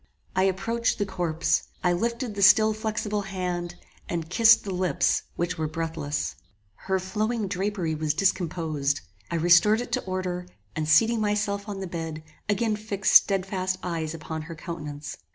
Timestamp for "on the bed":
11.69-12.23